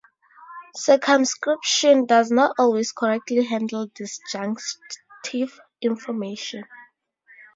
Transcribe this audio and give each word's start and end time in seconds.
Circumscription 0.75 2.07
does 2.07 2.31
not 2.31 2.55
always 2.57 2.91
correctly 2.91 3.43
handle 3.45 3.85
disjunctive 3.93 5.59
information. 5.79 6.63